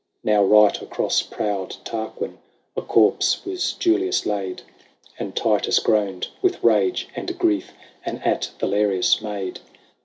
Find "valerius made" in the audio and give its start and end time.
8.59-9.59